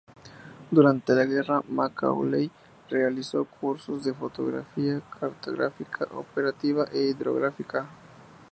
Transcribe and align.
Durante 0.71 1.13
la 1.13 1.25
guerra, 1.25 1.61
Macauley 1.69 2.49
realizó 2.89 3.45
cursos 3.45 4.03
de 4.03 4.15
fotogrametría, 4.15 4.99
cartografía 5.19 5.85
operativa 6.15 6.85
e 6.91 7.03
hidrografía. 7.03 7.85